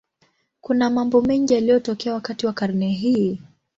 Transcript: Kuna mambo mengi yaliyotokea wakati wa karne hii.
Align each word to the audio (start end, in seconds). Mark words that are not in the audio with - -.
Kuna 0.61 0.89
mambo 0.89 1.21
mengi 1.21 1.53
yaliyotokea 1.53 2.13
wakati 2.13 2.45
wa 2.45 2.53
karne 2.53 2.89
hii. 2.89 3.39